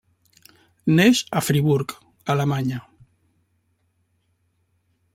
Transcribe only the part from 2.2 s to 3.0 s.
Alemanya.